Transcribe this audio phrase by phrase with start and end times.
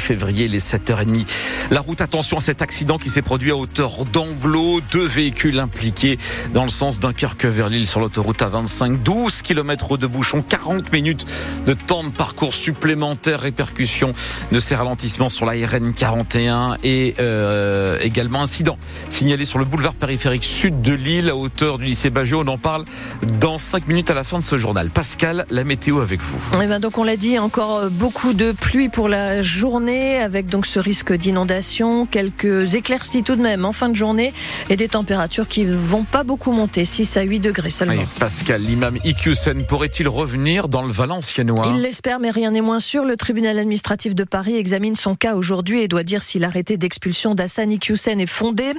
[0.00, 1.26] février, les 7h30.
[1.70, 4.80] La route, attention à cet accident qui s'est produit à hauteur d'Anglo.
[4.90, 6.18] Deux véhicules impliqués
[6.54, 9.02] dans le sens Dunkerque vers Lille sur l'autoroute A25.
[9.02, 11.26] 12 km de bouchon, 40 minutes
[11.66, 13.40] de temps de parcours supplémentaire.
[13.40, 14.12] Répercussion
[14.50, 18.78] de ces ralentissements sur la RN 41 et euh, également incident
[19.08, 22.42] signalé sur le boulevard périphérique sud de Lille à hauteur du lycée Baggio.
[22.44, 22.84] On en parle
[23.40, 24.90] dans 5 minutes à la fin de ce journal.
[24.90, 26.38] Pascal, la météo avec vous.
[26.62, 30.66] Eh ben donc on l'a dit, encore beaucoup de pluie pour la journée avec donc
[30.66, 34.32] ce risque d'inondation, quelques éclaircies tout de même en fin de journée
[34.70, 38.02] et des températures qui vont pas beaucoup monter, 6 à 8 degrés seulement.
[38.18, 40.92] Pascal, l'imam Iqiyoussen pourrait-il revenir dans le
[41.74, 43.04] Il l'espère, mais rien n'est moins sûr.
[43.04, 47.34] Le tribunal administratif de Paris examine son cas aujourd'hui et doit dire si l'arrêté d'expulsion
[47.34, 48.72] d'Hassan Iqiyoussen est fondé.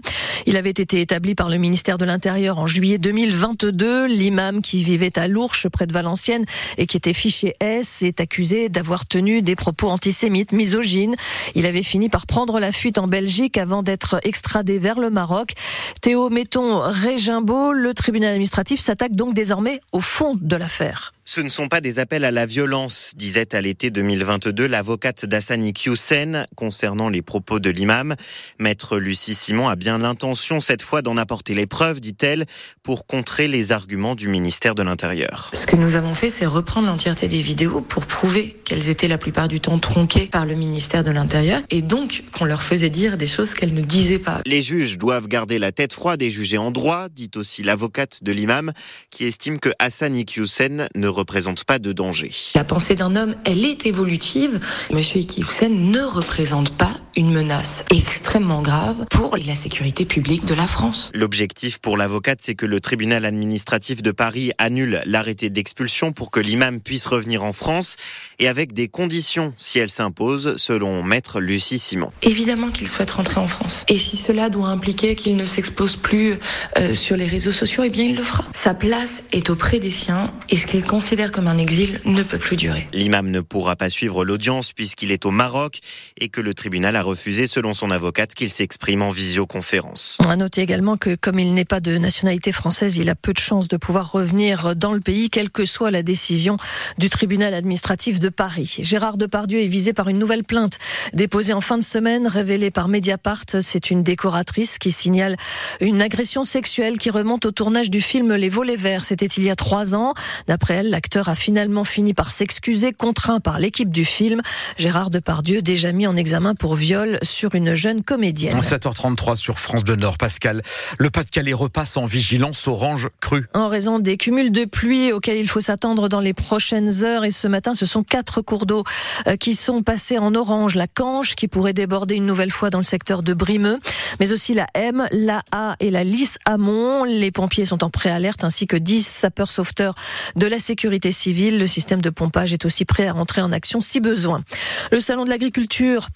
[0.46, 4.08] Il avait été établi par le ministère de l'Intérieur en juillet 2022.
[4.08, 6.46] L'imam qui vivait à Lourches, près de Valenciennes,
[6.78, 11.16] et qui était fiché S, est accusé d'avoir tenu des propos antisémites, misogynes
[11.56, 15.54] il avait fini par prendre la fuite en Belgique avant d'être extradé vers le Maroc.
[16.02, 21.14] Théo Metton Régimbault, le tribunal administratif s'attaque donc désormais au fond de l'affaire.
[21.26, 25.72] Ce ne sont pas des appels à la violence, disait à l'été 2022 l'avocate d'Assani
[25.72, 28.16] Kyusen concernant les propos de l'imam.
[28.60, 32.46] Maître Lucie Simon a bien l'intention cette fois d'en apporter les preuves, dit-elle,
[32.84, 35.50] pour contrer les arguments du ministère de l'Intérieur.
[35.54, 39.18] Ce que nous avons fait, c'est reprendre l'entièreté des vidéos pour prouver qu'elles étaient la
[39.18, 43.16] plupart du temps tronquées par le ministère de l'Intérieur et donc qu'on leur faisait dire
[43.16, 44.42] des choses qu'elles ne disaient pas.
[44.46, 48.34] Les juges doivent garder la tête froide et juger en droit, dit aussi l'avocate de
[48.34, 48.74] l'imam,
[49.10, 52.32] qui estime que Hassan Iqiyoussen ne représente pas de danger.
[52.56, 54.60] La pensée d'un homme, elle est évolutive.
[54.92, 60.66] Monsieur Iqiyoussen ne représente pas une menace extrêmement grave pour la sécurité publique de la
[60.66, 61.12] France.
[61.14, 66.40] L'objectif pour l'avocate, c'est que le tribunal administratif de Paris annule l'arrêté d'expulsion pour que
[66.40, 67.98] l'imam puisse revenir en France
[68.40, 72.12] et avec des conditions si elle s'impose, selon maître Lucie Simon.
[72.24, 73.86] Évidemment qu'il souhaite rentrer en France.
[73.88, 76.36] Et si cela doit impliquer qu'il ne s'expose plus
[76.80, 78.46] euh, sur les réseaux sociaux, eh bien il le fera.
[78.54, 82.38] Sa place est auprès des siens et ce qu'il considère comme un exil ne peut
[82.38, 82.88] plus durer.
[82.94, 85.80] L'imam ne pourra pas suivre l'audience puisqu'il est au Maroc
[86.18, 90.18] et que le tribunal a refusé, selon son avocate, qu'il s'exprime en visioconférence.
[90.26, 93.34] On a noté également que comme il n'est pas de nationalité française, il a peu
[93.34, 96.56] de chances de pouvoir revenir dans le pays, quelle que soit la décision
[96.98, 98.78] du tribunal administratif de Paris.
[98.80, 100.80] Gérard Depardieu est visé par une nouvelle plainte
[101.14, 103.44] déposée en fin de semaine, révélée par Mediapart.
[103.62, 105.36] C'est une décoratrice qui signale
[105.82, 109.04] une agression sexuelle qui remonte au tournage du film Les Volets Verts.
[109.04, 110.14] C'était il y a trois ans.
[110.48, 114.44] D'après elle, l'acteur a finalement fini par s'excuser, contraint par l'équipe du film.
[114.78, 118.60] Gérard Depardieu, déjà mis en examen pour viol sur une jeune comédienne.
[118.60, 120.62] 7h33 sur France Bleu Nord, Pascal.
[121.00, 123.48] Le Pas-de-Calais repasse en vigilance orange crue.
[123.56, 127.26] En raison des cumuls de pluie auxquels il faut s'attendre dans les prochaines heures.
[127.26, 128.84] Et ce matin, ce sont quatre cours d'eau
[129.26, 130.76] euh, qui sont passés en orange.
[130.76, 133.80] La Canche qui pourrait déborder une nouvelle fois dans le secteur de Brimeux,
[134.20, 137.04] mais aussi la M, la A et la Lys Amont.
[137.04, 139.96] Les pompiers sont en préalerte ainsi que 10 sapeurs sauveteurs
[140.36, 141.60] de la sécurité civile.
[141.60, 144.44] Le système de pompage est aussi prêt à entrer en action si besoin.
[144.92, 146.10] Le salon de l'agriculture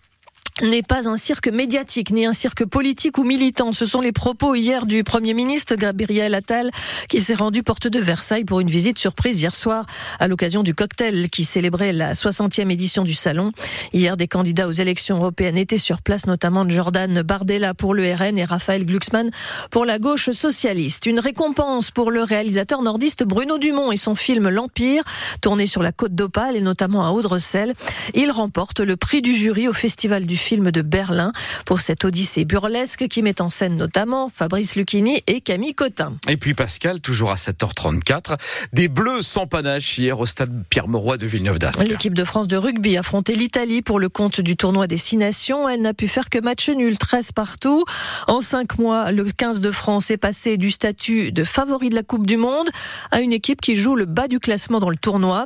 [0.61, 3.71] n'est pas un cirque médiatique ni un cirque politique ou militant.
[3.73, 6.71] Ce sont les propos hier du Premier ministre Gabriel Attal
[7.09, 9.85] qui s'est rendu porte de Versailles pour une visite surprise hier soir
[10.19, 13.51] à l'occasion du cocktail qui célébrait la 60e édition du salon.
[13.93, 18.37] Hier, des candidats aux élections européennes étaient sur place, notamment Jordan Bardella pour le RN
[18.37, 19.29] et Raphaël Glucksmann
[19.69, 21.05] pour la gauche socialiste.
[21.05, 25.03] Une récompense pour le réalisateur nordiste Bruno Dumont et son film L'Empire,
[25.41, 27.73] tourné sur la côte d'Opale et notamment à Audrecel.
[28.15, 31.33] Il remporte le prix du jury au Festival du film de Berlin
[31.65, 36.13] pour cette odyssée burlesque qui met en scène notamment Fabrice Lucchini et Camille Cotin.
[36.27, 38.37] Et puis Pascal, toujours à 7h34,
[38.71, 41.87] des Bleus sans panache hier au stade Pierre-Mauroy de Villeneuve-d'Ascq.
[41.87, 45.67] L'équipe de France de rugby affrontait l'Italie pour le compte du tournoi des Six Nations.
[45.67, 47.83] Elle n'a pu faire que match nul, 13 partout.
[48.27, 52.03] En cinq mois, le 15 de France est passé du statut de favori de la
[52.03, 52.69] Coupe du Monde
[53.11, 55.45] à une équipe qui joue le bas du classement dans le tournoi.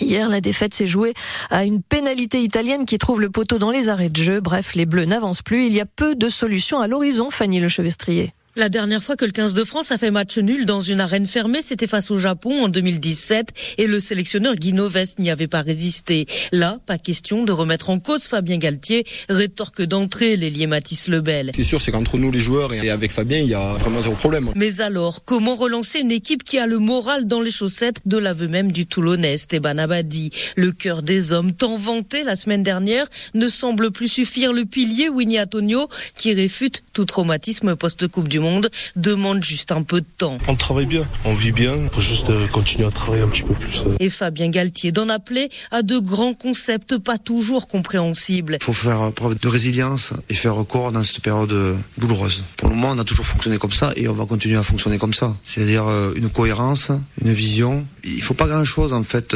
[0.00, 1.14] Hier, la défaite s'est jouée
[1.50, 4.40] à une pénalité italienne qui trouve le poteau dans les arrêts de jeu.
[4.40, 5.66] Bref, les Bleus n'avancent plus.
[5.66, 8.32] Il y a peu de solutions à l'horizon, Fanny Le Chevestrier.
[8.58, 11.26] La dernière fois que le 15 de France a fait match nul dans une arène
[11.26, 15.60] fermée, c'était face au Japon en 2017 et le sélectionneur Guy Noves n'y avait pas
[15.60, 16.24] résisté.
[16.52, 21.50] Là, pas question de remettre en cause Fabien Galtier, rétorque d'entrée l'ailier Mathis Lebel.
[21.54, 24.14] C'est sûr, c'est qu'entre nous les joueurs et avec Fabien, il y a vraiment zéro
[24.14, 24.50] problème.
[24.56, 28.48] Mais alors, comment relancer une équipe qui a le moral dans les chaussettes de l'aveu
[28.48, 30.30] même du Toulonnais, Esteban Abadi?
[30.56, 35.10] Le cœur des hommes, tant vanté la semaine dernière, ne semble plus suffire le pilier
[35.10, 40.06] Winnie Antonio qui réfute tout traumatisme post-Coupe du Monde Monde demande juste un peu de
[40.18, 40.38] temps.
[40.46, 43.42] On travaille bien, on vit bien, il faut juste euh, continuer à travailler un petit
[43.42, 43.82] peu plus.
[43.86, 43.96] Euh.
[43.98, 48.58] Et Fabien Galtier d'en appeler à de grands concepts pas toujours compréhensibles.
[48.60, 51.54] Il faut faire preuve de résilience et faire recours dans cette période
[51.98, 52.44] douloureuse.
[52.56, 54.98] Pour le moment, on a toujours fonctionné comme ça et on va continuer à fonctionner
[54.98, 55.34] comme ça.
[55.44, 55.84] C'est-à-dire
[56.14, 56.90] une cohérence,
[57.20, 57.84] une vision.
[58.04, 59.34] Il faut pas grand-chose en fait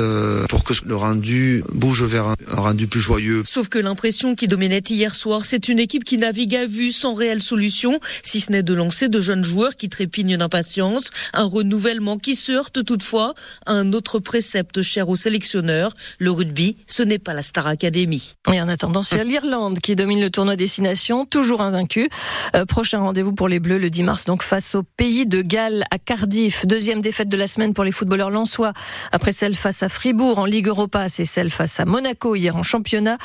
[0.49, 3.43] pour que le rendu bouge vers un rendu plus joyeux.
[3.45, 7.15] Sauf que l'impression qui dominait hier soir, c'est une équipe qui navigue à vue sans
[7.15, 12.19] réelle solution, si ce n'est de lancer de jeunes joueurs qui trépignent d'impatience, un renouvellement
[12.19, 13.35] qui se heurte toutefois
[13.67, 18.35] à un autre précepte cher aux sélectionneurs, le rugby, ce n'est pas la Star Academy.
[18.52, 22.08] Et en attendant, c'est l'Irlande qui domine le tournoi destination, toujours invaincu.
[22.55, 25.85] Euh, prochain rendez-vous pour les Bleus le 10 mars, donc face au pays de Galles
[25.91, 26.67] à Cardiff.
[26.67, 28.73] Deuxième défaite de la semaine pour les footballeurs lensois,
[29.12, 32.62] après celle face à Fribourg en Ligue Europa, c'est celle face à Monaco hier en
[32.62, 33.19] championnat.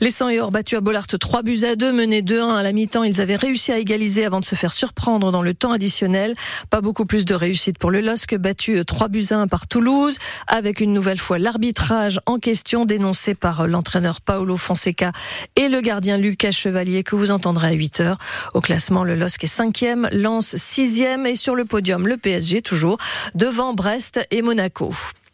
[0.00, 2.72] Les 100 et or battus à Bollard 3 buts à 2, menés 2-1 à la
[2.72, 3.04] mi-temps.
[3.04, 6.34] Ils avaient réussi à égaliser avant de se faire surprendre dans le temps additionnel.
[6.70, 10.16] Pas beaucoup plus de réussite pour le LOSC, battu 3 buts à 1 par Toulouse,
[10.46, 15.12] avec une nouvelle fois l'arbitrage en question dénoncé par l'entraîneur Paolo Fonseca
[15.56, 18.18] et le gardien Lucas Chevalier que vous entendrez à 8 heures.
[18.54, 22.96] Au classement, le LOSC est 5e, Lens 6e et sur le podium, le PSG toujours
[23.34, 24.94] devant Brest et Monaco.